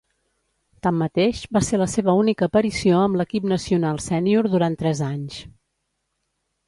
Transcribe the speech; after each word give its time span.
Tanmateix, 0.85 1.41
va 1.57 1.61
ser 1.67 1.79
la 1.81 1.87
seva 1.95 2.15
única 2.21 2.47
aparició 2.47 3.03
amb 3.03 3.21
l'equip 3.21 3.45
nacional 3.53 4.01
sènior 4.07 4.51
durant 4.55 4.79
tres 4.81 5.05
anys. 5.13 5.37